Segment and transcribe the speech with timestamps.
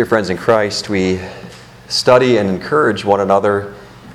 [0.00, 1.20] Dear friends in Christ, we
[1.88, 3.74] study and encourage one another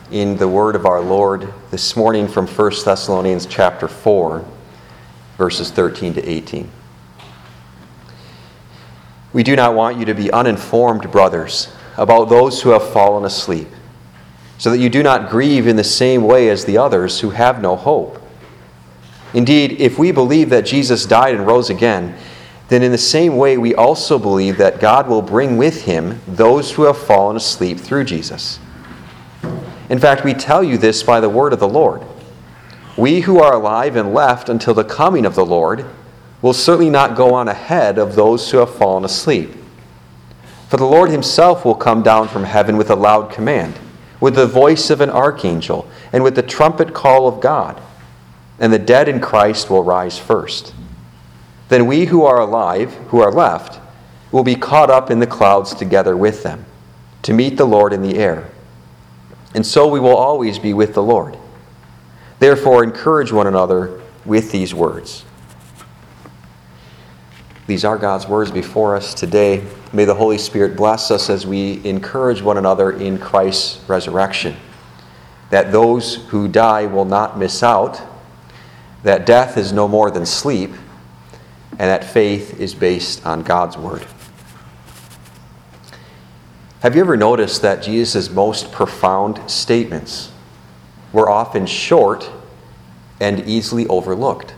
[0.10, 4.44] in the word of our Lord this morning from 1 Thessalonians chapter 4,
[5.38, 6.72] verses 13 to 18.
[9.32, 13.68] We do not want you to be uninformed, brothers, about those who have fallen asleep,
[14.58, 17.62] so that you do not grieve in the same way as the others who have
[17.62, 18.20] no hope.
[19.36, 22.18] Indeed, if we believe that Jesus died and rose again,
[22.68, 26.72] then in the same way we also believe that God will bring with him those
[26.72, 28.60] who have fallen asleep through Jesus.
[29.90, 32.04] In fact, we tell you this by the word of the Lord.
[32.98, 35.86] We who are alive and left until the coming of the Lord
[36.42, 39.52] will certainly not go on ahead of those who have fallen asleep.
[40.70, 43.80] For the Lord himself will come down from heaven with a loud command,
[44.20, 47.80] with the voice of an archangel, and with the trumpet call of God,
[48.60, 50.74] and the dead in Christ will rise first.
[51.70, 53.80] Then we who are alive, who are left,
[54.32, 56.66] will be caught up in the clouds together with them,
[57.24, 58.50] to meet the Lord in the air.
[59.54, 61.38] And so we will always be with the Lord.
[62.40, 65.24] Therefore, encourage one another with these words.
[67.68, 69.66] These are God's words before us today.
[69.92, 74.56] May the Holy Spirit bless us as we encourage one another in Christ's resurrection.
[75.50, 78.02] That those who die will not miss out,
[79.04, 80.72] that death is no more than sleep
[81.78, 84.06] and that faith is based on God's Word.
[86.82, 90.32] Have you ever noticed that Jesus' most profound statements
[91.12, 92.30] were often short
[93.20, 94.54] and easily overlooked?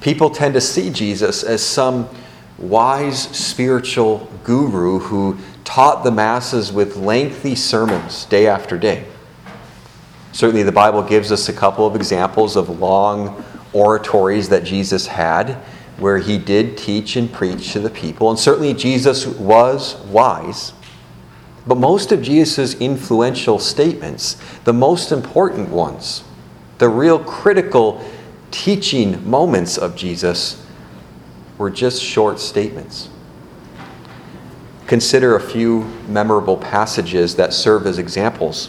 [0.00, 2.08] People tend to see Jesus as some
[2.58, 9.06] wise spiritual guru who taught the masses with lengthy sermons day after day.
[10.32, 15.56] Certainly, the Bible gives us a couple of examples of long oratories that Jesus had
[16.00, 18.30] where he did teach and preach to the people.
[18.30, 20.72] And certainly Jesus was wise.
[21.66, 26.24] But most of Jesus' influential statements, the most important ones,
[26.78, 28.02] the real critical
[28.50, 30.66] teaching moments of Jesus,
[31.58, 33.10] were just short statements.
[34.86, 38.68] Consider a few memorable passages that serve as examples.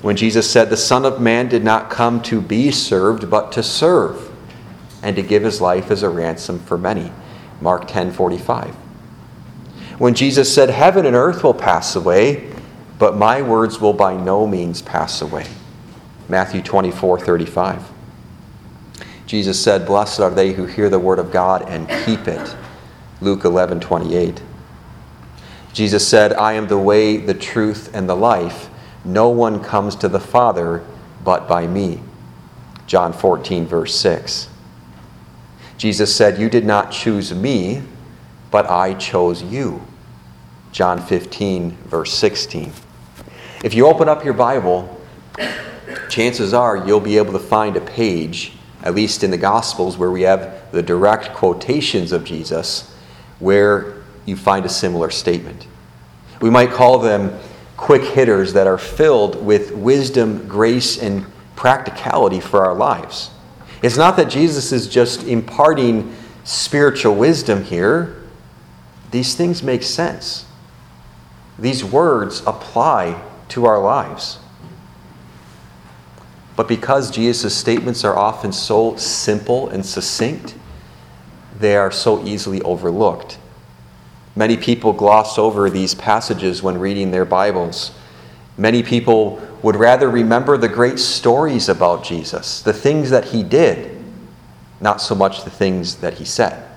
[0.00, 3.62] When Jesus said, The Son of Man did not come to be served, but to
[3.62, 4.23] serve
[5.04, 7.12] and to give his life as a ransom for many.
[7.60, 8.74] Mark 10:45.
[9.98, 12.44] When Jesus said, "Heaven and earth will pass away,
[12.98, 15.44] but my words will by no means pass away."
[16.26, 17.82] Matthew 24:35.
[19.26, 22.56] Jesus said, "Blessed are they who hear the word of God and keep it."
[23.20, 24.40] Luke 11:28.
[25.74, 28.70] Jesus said, "I am the way, the truth, and the life.
[29.04, 30.82] No one comes to the Father
[31.22, 32.00] but by me."
[32.86, 34.48] John 14 verse 6.
[35.84, 37.82] Jesus said, You did not choose me,
[38.50, 39.82] but I chose you.
[40.72, 42.72] John 15, verse 16.
[43.62, 44.98] If you open up your Bible,
[46.08, 50.10] chances are you'll be able to find a page, at least in the Gospels, where
[50.10, 52.90] we have the direct quotations of Jesus,
[53.38, 55.66] where you find a similar statement.
[56.40, 57.38] We might call them
[57.76, 63.28] quick hitters that are filled with wisdom, grace, and practicality for our lives.
[63.84, 68.16] It's not that Jesus is just imparting spiritual wisdom here.
[69.10, 70.46] These things make sense.
[71.58, 74.38] These words apply to our lives.
[76.56, 80.54] But because Jesus' statements are often so simple and succinct,
[81.60, 83.36] they are so easily overlooked.
[84.34, 87.90] Many people gloss over these passages when reading their Bibles.
[88.56, 93.98] Many people would rather remember the great stories about Jesus, the things that he did,
[94.78, 96.68] not so much the things that he said.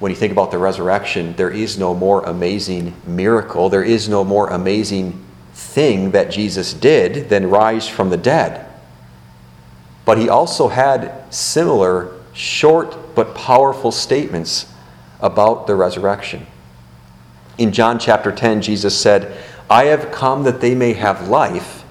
[0.00, 4.24] When you think about the resurrection, there is no more amazing miracle, there is no
[4.24, 8.66] more amazing thing that Jesus did than rise from the dead.
[10.04, 14.66] But he also had similar, short but powerful statements
[15.20, 16.48] about the resurrection.
[17.58, 21.84] In John chapter 10, Jesus said, I have come that they may have life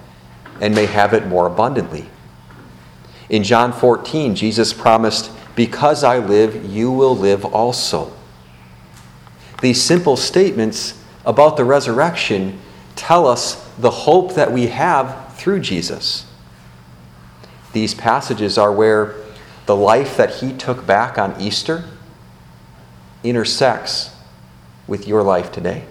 [0.61, 2.09] and may have it more abundantly.
[3.29, 8.13] In John 14, Jesus promised, Because I live, you will live also.
[9.61, 12.59] These simple statements about the resurrection
[12.95, 16.25] tell us the hope that we have through Jesus.
[17.71, 19.15] These passages are where
[19.65, 21.85] the life that he took back on Easter
[23.23, 24.11] intersects
[24.85, 25.85] with your life today.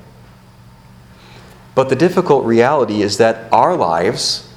[1.74, 4.48] But the difficult reality is that our lives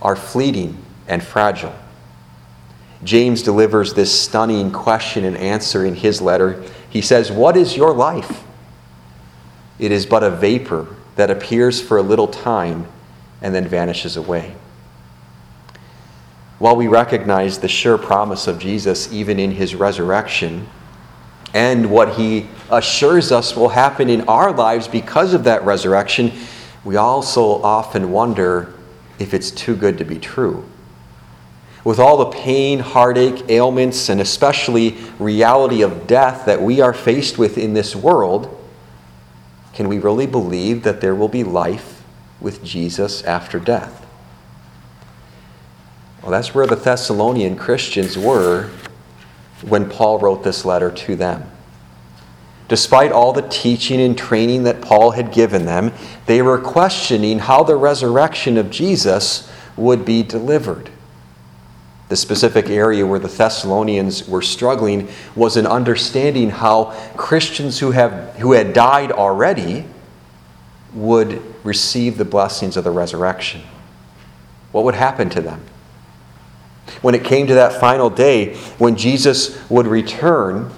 [0.00, 1.74] are fleeting and fragile.
[3.04, 6.62] James delivers this stunning question and answer in his letter.
[6.88, 8.42] He says, What is your life?
[9.78, 10.86] It is but a vapor
[11.16, 12.86] that appears for a little time
[13.42, 14.54] and then vanishes away.
[16.58, 20.68] While we recognize the sure promise of Jesus even in his resurrection
[21.56, 26.30] and what he assures us will happen in our lives because of that resurrection,
[26.84, 28.74] we also often wonder
[29.18, 30.68] if it's too good to be true.
[31.82, 37.38] With all the pain, heartache, ailments, and especially reality of death that we are faced
[37.38, 38.54] with in this world,
[39.72, 42.02] can we really believe that there will be life
[42.38, 44.06] with Jesus after death?
[46.20, 48.68] Well, that's where the Thessalonian Christians were
[49.62, 51.50] when Paul wrote this letter to them.
[52.68, 55.92] Despite all the teaching and training that Paul had given them,
[56.26, 60.90] they were questioning how the resurrection of Jesus would be delivered.
[62.08, 66.86] The specific area where the Thessalonians were struggling was in understanding how
[67.16, 69.84] Christians who, have, who had died already
[70.94, 73.62] would receive the blessings of the resurrection.
[74.72, 75.60] What would happen to them?
[77.02, 80.70] When it came to that final day, when Jesus would return,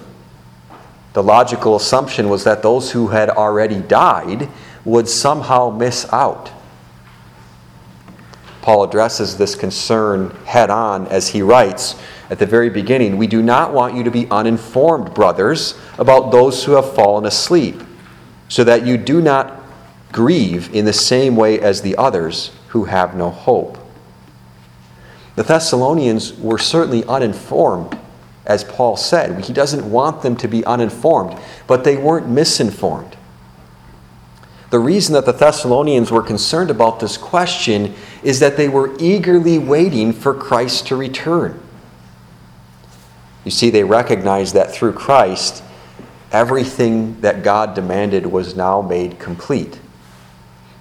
[1.13, 4.49] the logical assumption was that those who had already died
[4.85, 6.51] would somehow miss out.
[8.61, 11.95] Paul addresses this concern head on as he writes
[12.29, 16.63] at the very beginning We do not want you to be uninformed, brothers, about those
[16.63, 17.81] who have fallen asleep,
[18.47, 19.63] so that you do not
[20.11, 23.77] grieve in the same way as the others who have no hope.
[25.39, 27.97] The Thessalonians were certainly uninformed,
[28.45, 29.45] as Paul said.
[29.45, 33.15] He doesn't want them to be uninformed, but they weren't misinformed.
[34.69, 39.57] The reason that the Thessalonians were concerned about this question is that they were eagerly
[39.57, 41.57] waiting for Christ to return.
[43.45, 45.63] You see, they recognized that through Christ,
[46.33, 49.79] everything that God demanded was now made complete.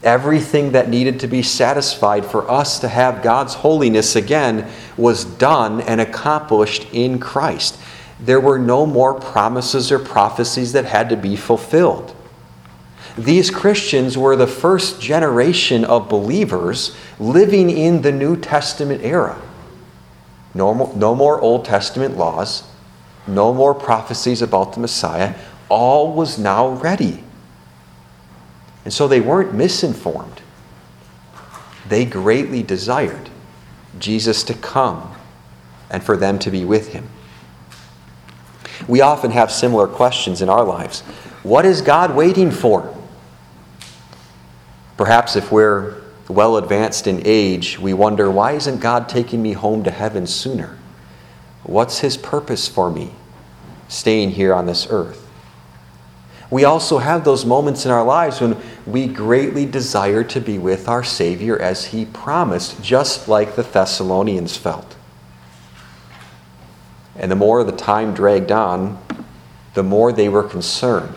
[0.03, 5.81] Everything that needed to be satisfied for us to have God's holiness again was done
[5.81, 7.79] and accomplished in Christ.
[8.21, 12.15] There were no more promises or prophecies that had to be fulfilled.
[13.17, 19.41] These Christians were the first generation of believers living in the New Testament era.
[20.55, 22.63] No more, no more Old Testament laws,
[23.27, 25.35] no more prophecies about the Messiah.
[25.69, 27.25] All was now ready.
[28.89, 30.41] And so they weren't misinformed.
[31.91, 33.29] They greatly desired
[33.99, 35.15] Jesus to come
[35.91, 37.07] and for them to be with him.
[38.89, 41.03] We often have similar questions in our lives.
[41.43, 42.97] What is God waiting for?
[44.97, 49.85] Perhaps if we're well advanced in age, we wonder, why isn't God taking me home
[49.85, 50.79] to heaven sooner?
[51.63, 53.11] What's his purpose for me
[53.89, 55.27] staying here on this earth?
[56.51, 58.57] We also have those moments in our lives when
[58.89, 64.57] we greatly desire to be with our Savior as He promised, just like the Thessalonians
[64.57, 64.97] felt.
[67.15, 68.99] And the more the time dragged on,
[69.75, 71.17] the more they were concerned,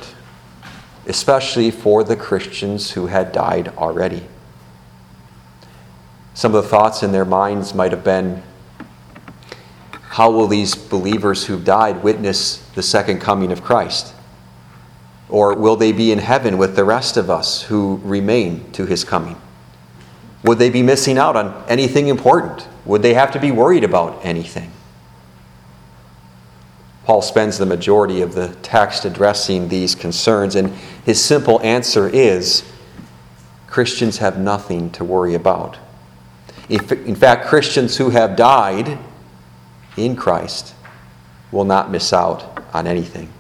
[1.08, 4.26] especially for the Christians who had died already.
[6.34, 8.44] Some of the thoughts in their minds might have been
[9.92, 14.14] how will these believers who've died witness the second coming of Christ?
[15.32, 19.04] Or will they be in heaven with the rest of us who remain to his
[19.04, 19.38] coming?
[20.44, 22.68] Would they be missing out on anything important?
[22.86, 24.72] Would they have to be worried about anything?
[27.06, 30.70] Paul spends the majority of the text addressing these concerns, and
[31.06, 32.64] his simple answer is
[33.68, 35.78] Christians have nothing to worry about.
[36.70, 38.98] In fact, Christians who have died
[39.98, 40.74] in Christ
[41.52, 43.32] will not miss out on anything.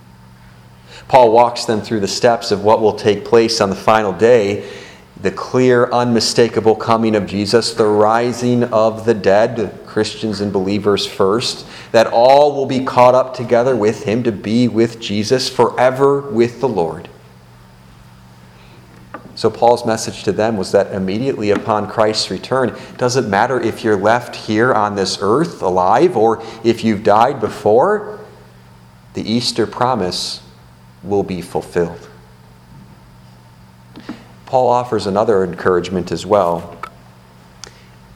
[1.07, 4.69] Paul walks them through the steps of what will take place on the final day
[5.21, 11.65] the clear, unmistakable coming of Jesus, the rising of the dead, Christians and believers first,
[11.91, 16.59] that all will be caught up together with him to be with Jesus forever with
[16.59, 17.07] the Lord.
[19.35, 23.83] So, Paul's message to them was that immediately upon Christ's return, it doesn't matter if
[23.83, 28.19] you're left here on this earth alive or if you've died before,
[29.13, 30.41] the Easter promise
[31.03, 32.07] will be fulfilled.
[34.45, 36.77] Paul offers another encouragement as well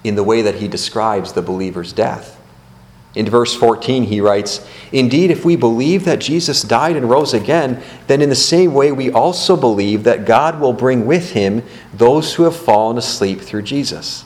[0.04, 2.39] in the way that he describes the believer's death.
[3.15, 7.82] In verse 14, he writes, Indeed, if we believe that Jesus died and rose again,
[8.08, 11.63] then in the same way we also believe that God will bring with him
[11.94, 14.25] those who have fallen asleep through Jesus.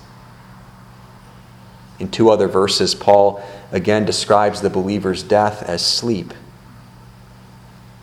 [2.00, 6.34] In two other verses, Paul again describes the believer's death as sleep.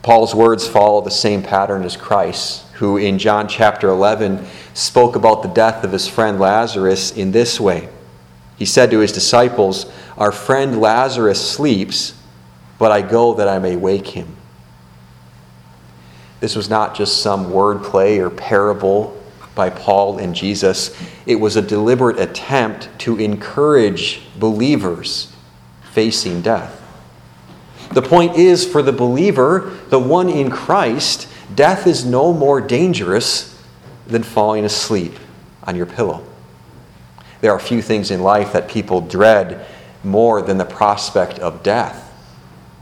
[0.07, 5.43] Paul's words follow the same pattern as Christ, who in John chapter 11 spoke about
[5.43, 7.89] the death of his friend Lazarus in this way.
[8.57, 12.17] He said to his disciples, Our friend Lazarus sleeps,
[12.79, 14.37] but I go that I may wake him.
[16.39, 19.21] This was not just some wordplay or parable
[19.57, 20.97] by Paul and Jesus,
[21.27, 25.33] it was a deliberate attempt to encourage believers
[25.83, 26.86] facing death.
[27.93, 33.59] The point is for the believer, the one in Christ, death is no more dangerous
[34.07, 35.15] than falling asleep
[35.63, 36.25] on your pillow.
[37.41, 39.67] There are few things in life that people dread
[40.03, 42.03] more than the prospect of death.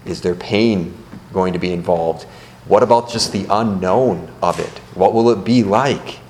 [0.04, 0.96] Is there pain
[1.32, 2.24] going to be involved?
[2.66, 4.78] What about just the unknown of it?
[4.94, 6.20] What will it be like?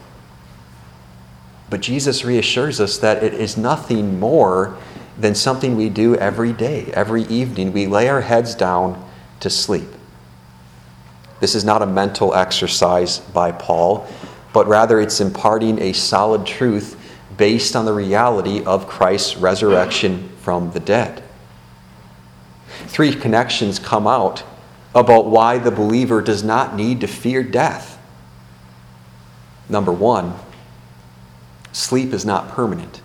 [1.70, 4.76] But Jesus reassures us that it is nothing more
[5.18, 7.72] than something we do every day, every evening.
[7.72, 9.02] We lay our heads down
[9.40, 9.88] to sleep.
[11.40, 14.06] This is not a mental exercise by Paul,
[14.52, 16.98] but rather it's imparting a solid truth
[17.36, 21.22] based on the reality of Christ's resurrection from the dead.
[22.86, 24.44] Three connections come out
[24.94, 27.98] about why the believer does not need to fear death.
[29.68, 30.34] Number one,
[31.72, 33.00] sleep is not permanent.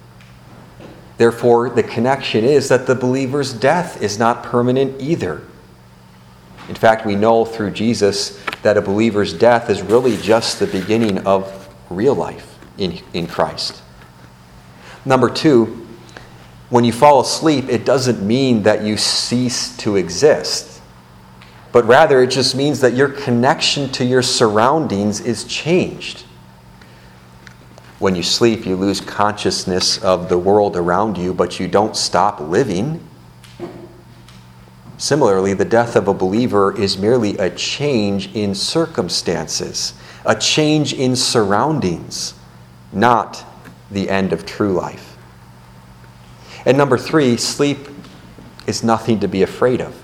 [1.19, 5.41] Therefore, the connection is that the believer's death is not permanent either.
[6.69, 11.17] In fact, we know through Jesus that a believer's death is really just the beginning
[11.27, 13.81] of real life in, in Christ.
[15.03, 15.85] Number two,
[16.69, 20.81] when you fall asleep, it doesn't mean that you cease to exist,
[21.73, 26.23] but rather it just means that your connection to your surroundings is changed.
[27.99, 32.39] When you sleep, you lose consciousness of the world around you, but you don't stop
[32.39, 33.05] living.
[34.97, 39.93] Similarly, the death of a believer is merely a change in circumstances,
[40.25, 42.33] a change in surroundings,
[42.93, 43.45] not
[43.91, 45.17] the end of true life.
[46.65, 47.89] And number three, sleep
[48.65, 49.95] is nothing to be afraid of.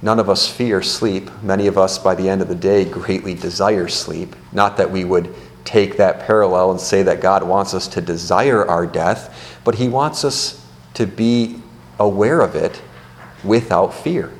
[0.00, 1.28] None of us fear sleep.
[1.42, 4.36] Many of us, by the end of the day, greatly desire sleep.
[4.52, 5.34] Not that we would
[5.68, 9.86] take that parallel and say that God wants us to desire our death, but He
[9.86, 11.60] wants us to be
[11.98, 12.80] aware of it
[13.44, 14.32] without fear.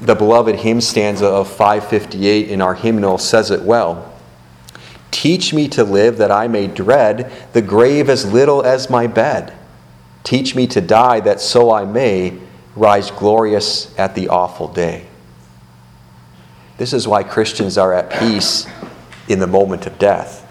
[0.00, 4.12] The beloved hymn stanza of 558 in our hymnal says it well.
[5.12, 9.52] Teach me to live that I may dread the grave as little as my bed.
[10.24, 12.38] Teach me to die that so I may
[12.74, 15.06] rise glorious at the awful day.
[16.76, 18.66] This is why Christians are at peace
[19.28, 20.44] in the moment of death.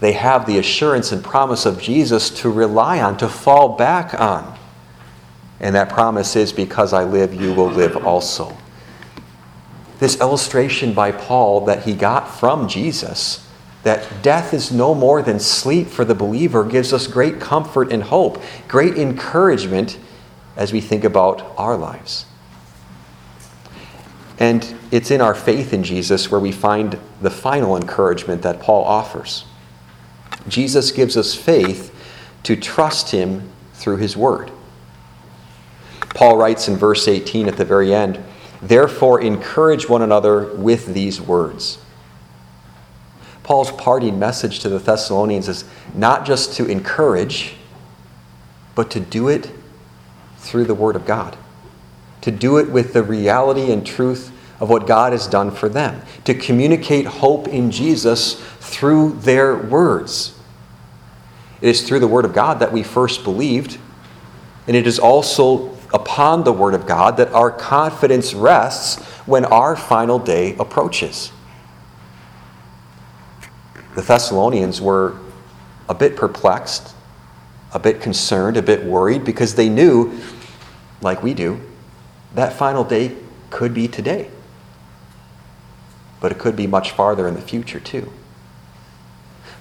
[0.00, 4.58] They have the assurance and promise of Jesus to rely on, to fall back on.
[5.60, 8.56] And that promise is because I live, you will live also.
[9.98, 13.46] This illustration by Paul that he got from Jesus,
[13.82, 18.02] that death is no more than sleep for the believer, gives us great comfort and
[18.02, 19.98] hope, great encouragement
[20.56, 22.24] as we think about our lives.
[24.40, 28.84] And it's in our faith in Jesus where we find the final encouragement that Paul
[28.84, 29.44] offers.
[30.48, 31.94] Jesus gives us faith
[32.44, 34.50] to trust him through his word.
[36.14, 38.18] Paul writes in verse 18 at the very end,
[38.62, 41.78] Therefore, encourage one another with these words.
[43.42, 47.54] Paul's parting message to the Thessalonians is not just to encourage,
[48.74, 49.50] but to do it
[50.38, 51.36] through the Word of God
[52.22, 56.02] to do it with the reality and truth of what God has done for them,
[56.24, 60.38] to communicate hope in Jesus through their words.
[61.60, 63.78] It is through the Word of God that we first believed,
[64.66, 69.76] and it is also upon the Word of God that our confidence rests when our
[69.76, 71.32] final day approaches.
[73.94, 75.16] The Thessalonians were
[75.88, 76.94] a bit perplexed,
[77.72, 80.20] a bit concerned, a bit worried because they knew,
[81.00, 81.60] like we do,
[82.34, 83.16] that final day
[83.50, 84.30] could be today,
[86.20, 88.12] but it could be much farther in the future, too.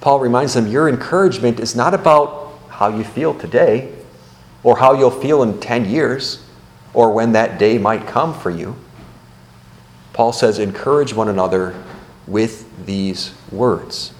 [0.02, 3.94] Paul reminds them your encouragement is not about how you feel today
[4.64, 6.44] or how you'll feel in 10 years
[6.94, 8.76] or when that day might come for you.
[10.14, 11.82] Paul says, encourage one another
[12.28, 14.14] with these words.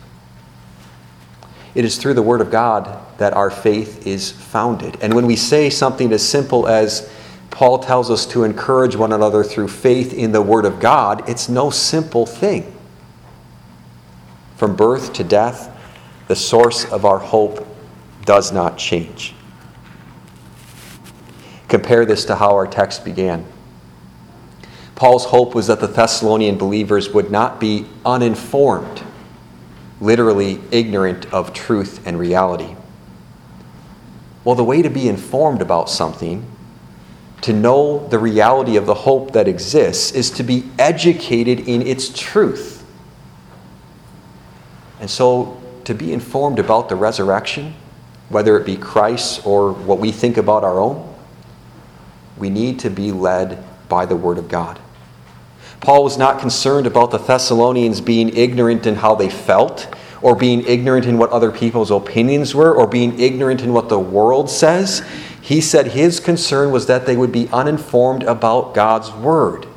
[1.76, 4.98] It is through the Word of God that our faith is founded.
[5.02, 7.10] And when we say something as simple as,
[7.50, 11.28] Paul tells us to encourage one another through faith in the Word of God.
[11.30, 12.74] It's no simple thing.
[14.56, 15.76] From birth to death,
[16.28, 17.66] the source of our hope
[18.26, 19.34] does not change.
[21.68, 23.46] Compare this to how our text began.
[24.96, 29.02] Paul's hope was that the Thessalonian believers would not be uninformed,
[30.02, 32.76] literally ignorant of truth and reality.
[34.44, 36.46] Well, the way to be informed about something,
[37.42, 42.10] to know the reality of the hope that exists, is to be educated in its
[42.10, 42.86] truth.
[45.00, 47.74] And so, to be informed about the resurrection,
[48.28, 51.16] whether it be Christ or what we think about our own,
[52.38, 54.80] we need to be led by the Word of God.
[55.82, 59.88] Paul was not concerned about the Thessalonians being ignorant in how they felt,
[60.22, 64.00] or being ignorant in what other people's opinions were, or being ignorant in what the
[64.00, 65.02] world says.
[65.42, 69.68] He said his concern was that they would be uninformed about God's Word.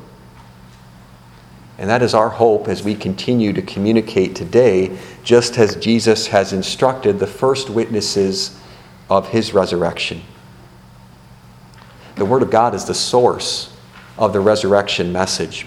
[1.77, 6.53] And that is our hope as we continue to communicate today, just as Jesus has
[6.53, 8.57] instructed the first witnesses
[9.09, 10.21] of his resurrection.
[12.15, 13.75] The Word of God is the source
[14.17, 15.65] of the resurrection message.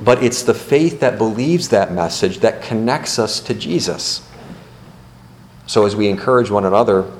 [0.00, 4.26] But it's the faith that believes that message that connects us to Jesus.
[5.66, 7.12] So as we encourage one another,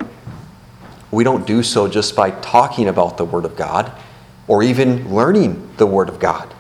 [1.10, 3.92] we don't do so just by talking about the Word of God
[4.46, 6.52] or even learning the Word of God.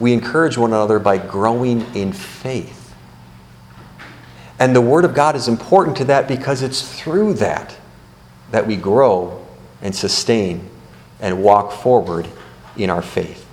[0.00, 2.94] We encourage one another by growing in faith.
[4.58, 7.76] And the Word of God is important to that because it's through that
[8.50, 9.44] that we grow
[9.82, 10.68] and sustain
[11.20, 12.28] and walk forward
[12.76, 13.44] in our faith.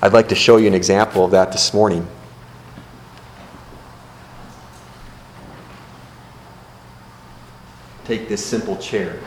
[0.00, 2.06] I'd like to show you an example of that this morning.
[8.12, 9.18] Take this simple chair.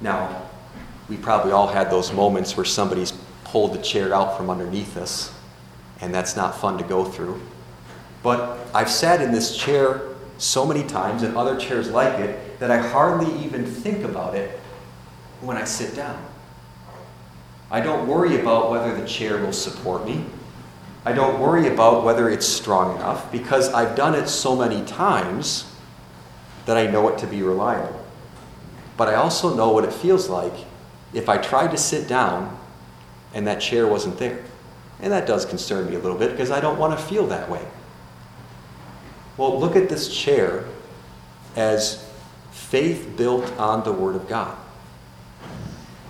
[0.00, 0.42] Now,
[1.08, 3.12] we probably all had those moments where somebody's
[3.44, 5.32] pulled the chair out from underneath us,
[6.00, 7.40] and that's not fun to go through.
[8.24, 10.02] But I've sat in this chair
[10.38, 14.58] so many times and other chairs like it that I hardly even think about it
[15.42, 16.20] when I sit down.
[17.70, 20.24] I don't worry about whether the chair will support me.
[21.04, 25.72] I don't worry about whether it's strong enough because I've done it so many times
[26.66, 28.04] that I know it to be reliable.
[28.96, 30.52] But I also know what it feels like
[31.14, 32.58] if I tried to sit down
[33.32, 34.44] and that chair wasn't there.
[35.00, 37.48] And that does concern me a little bit because I don't want to feel that
[37.48, 37.66] way.
[39.38, 40.66] Well, look at this chair
[41.56, 42.06] as
[42.50, 44.54] faith built on the Word of God.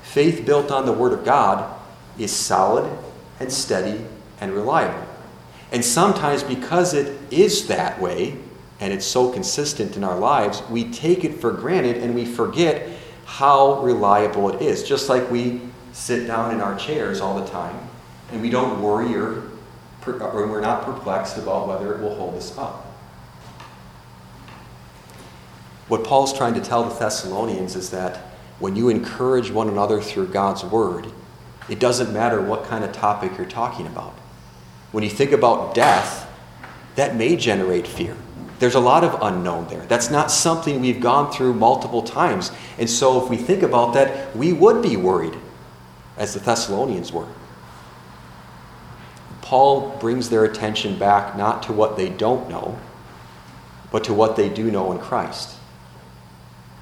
[0.03, 1.79] Faith built on the Word of God
[2.19, 2.91] is solid
[3.39, 4.05] and steady
[4.41, 5.07] and reliable.
[5.73, 8.37] And sometimes, because it is that way,
[8.81, 12.89] and it's so consistent in our lives, we take it for granted and we forget
[13.27, 14.83] how reliable it is.
[14.83, 15.61] Just like we
[15.93, 17.79] sit down in our chairs all the time
[18.33, 19.43] and we don't worry or,
[20.07, 22.87] or we're not perplexed about whether it will hold us up.
[25.89, 28.17] What Paul's trying to tell the Thessalonians is that
[28.61, 31.07] when you encourage one another through God's word,
[31.69, 34.15] it doesn't matter what kind of topic you're talking about.
[34.93, 36.29] When you think about death,
[36.97, 38.17] that may generate fear.
[38.59, 39.87] There's a lot of unknown there.
[39.87, 42.53] That's not something we've gone through multiple times.
[42.79, 45.35] And so, if we think about that, we would be worried,
[46.19, 47.29] as the Thessalonians were.
[49.41, 52.79] Paul brings their attention back not to what they don't know,
[53.91, 55.57] but to what they do know in Christ.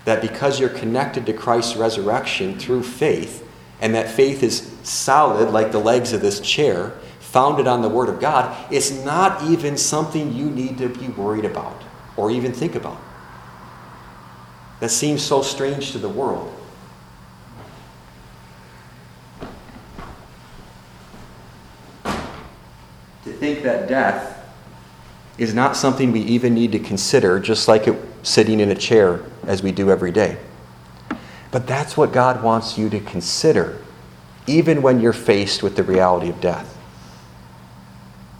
[0.04, 3.48] That because you're connected to Christ's resurrection through faith,
[3.80, 6.92] and that faith is solid like the legs of this chair,
[7.28, 11.44] founded on the Word of God, it's not even something you need to be worried
[11.44, 11.82] about
[12.16, 12.96] or even think about.
[14.80, 16.54] That seems so strange to the world.
[22.04, 24.34] To think that death
[25.36, 29.22] is not something we even need to consider, just like it, sitting in a chair
[29.46, 30.38] as we do every day.
[31.50, 33.78] But that's what God wants you to consider,
[34.46, 36.76] even when you're faced with the reality of death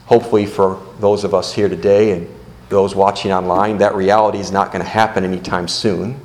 [0.09, 2.27] hopefully for those of us here today and
[2.69, 6.19] those watching online, that reality is not going to happen anytime soon.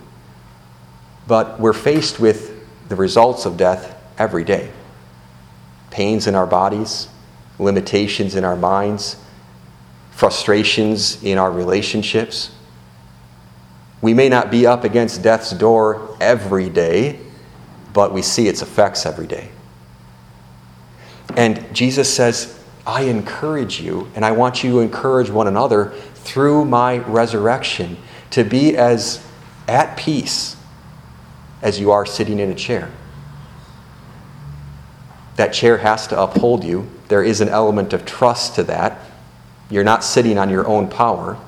[1.27, 4.71] But we're faced with the results of death every day
[5.91, 7.09] pains in our bodies,
[7.61, 9.17] limitations in our minds,
[10.11, 12.51] frustrations in our relationships.
[14.03, 17.21] We may not be up against death's door every day,
[17.93, 19.51] but we see its effects every day.
[21.37, 22.54] And Jesus says,
[22.87, 27.97] I encourage you, and I want you to encourage one another through my resurrection
[28.31, 29.25] to be as
[29.67, 30.57] at peace
[31.63, 32.91] as you are sitting in a chair.
[35.37, 36.89] That chair has to uphold you.
[37.09, 39.01] There is an element of trust to that.
[39.71, 41.39] You're not sitting on your own power.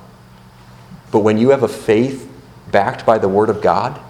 [1.11, 2.29] But when you have a faith
[2.71, 4.01] backed by the Word of God,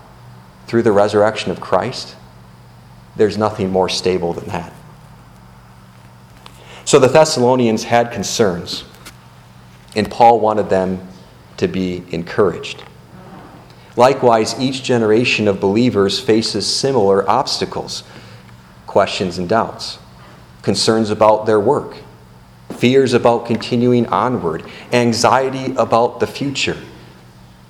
[0.66, 2.16] through the resurrection of Christ,
[3.16, 4.74] there's nothing more stable than that.
[6.88, 8.86] So the Thessalonians had concerns,
[9.94, 11.06] and Paul wanted them
[11.58, 12.82] to be encouraged.
[13.98, 18.06] Likewise, each generation of believers faces similar obstacles,
[18.86, 20.00] questions, and doubts,
[20.62, 21.98] concerns about their work,
[22.78, 26.78] fears about continuing onward, anxiety about the future,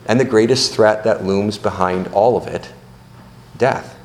[0.06, 2.72] and the greatest threat that looms behind all of it
[3.58, 3.97] death.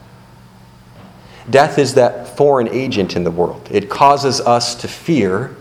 [1.51, 3.69] Death is that foreign agent in the world.
[3.71, 5.57] It causes us to fear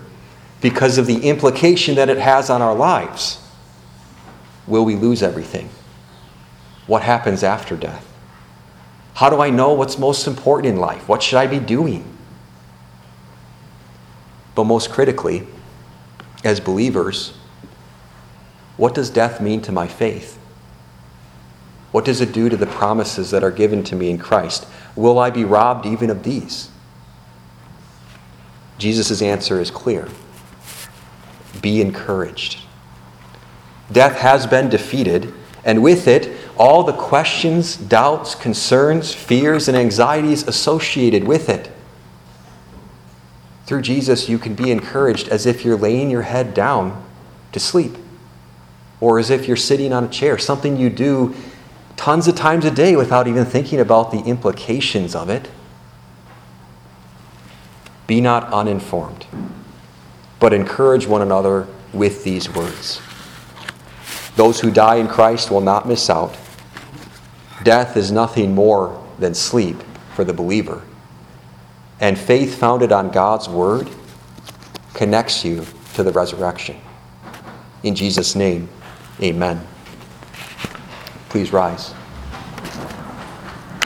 [0.61, 3.39] because of the implication that it has on our lives.
[4.67, 5.69] Will we lose everything?
[6.85, 8.07] What happens after death?
[9.15, 11.07] How do I know what's most important in life?
[11.07, 12.05] What should I be doing?
[14.55, 15.47] But most critically,
[16.43, 17.33] as believers,
[18.77, 20.37] what does death mean to my faith?
[21.91, 24.65] What does it do to the promises that are given to me in Christ?
[24.95, 26.69] Will I be robbed even of these?
[28.77, 30.07] Jesus' answer is clear
[31.61, 32.59] Be encouraged.
[33.91, 35.33] Death has been defeated,
[35.65, 41.69] and with it, all the questions, doubts, concerns, fears, and anxieties associated with it.
[43.65, 47.03] Through Jesus, you can be encouraged as if you're laying your head down
[47.51, 47.97] to sleep,
[49.01, 51.35] or as if you're sitting on a chair, something you do
[52.01, 55.47] tons of times a day without even thinking about the implications of it.
[58.07, 59.27] Be not uninformed,
[60.39, 62.99] but encourage one another with these words.
[64.35, 66.35] Those who die in Christ will not miss out.
[67.61, 69.77] Death is nothing more than sleep
[70.15, 70.81] for the believer.
[71.99, 73.87] And faith founded on God's word
[74.95, 76.77] connects you to the resurrection.
[77.83, 78.69] In Jesus' name,
[79.21, 79.67] amen.
[81.31, 82.00] Please rise.